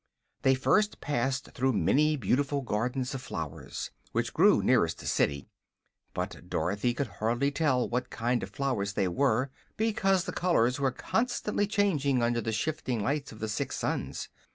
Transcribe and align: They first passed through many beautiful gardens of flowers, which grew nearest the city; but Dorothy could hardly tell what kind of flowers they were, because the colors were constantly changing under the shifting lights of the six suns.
They 0.41 0.55
first 0.55 0.99
passed 0.99 1.51
through 1.51 1.73
many 1.73 2.15
beautiful 2.17 2.61
gardens 2.63 3.13
of 3.13 3.21
flowers, 3.21 3.91
which 4.13 4.33
grew 4.33 4.63
nearest 4.63 4.97
the 4.97 5.05
city; 5.05 5.47
but 6.15 6.49
Dorothy 6.49 6.95
could 6.95 7.05
hardly 7.05 7.51
tell 7.51 7.87
what 7.87 8.09
kind 8.09 8.41
of 8.41 8.49
flowers 8.49 8.93
they 8.93 9.07
were, 9.07 9.51
because 9.77 10.23
the 10.23 10.31
colors 10.33 10.79
were 10.79 10.89
constantly 10.89 11.67
changing 11.67 12.23
under 12.23 12.41
the 12.41 12.51
shifting 12.51 13.03
lights 13.03 13.31
of 13.31 13.37
the 13.41 13.47
six 13.47 13.77
suns. 13.77 14.29